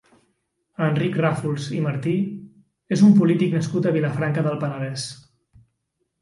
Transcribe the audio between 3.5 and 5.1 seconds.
nascut a Vilafranca del Penedès.